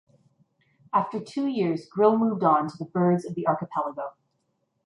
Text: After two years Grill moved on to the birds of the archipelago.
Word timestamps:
After 0.91 1.19
two 1.19 1.45
years 1.45 1.85
Grill 1.85 2.17
moved 2.17 2.41
on 2.43 2.67
to 2.67 2.75
the 2.75 2.85
birds 2.85 3.23
of 3.23 3.35
the 3.35 3.47
archipelago. 3.47 4.13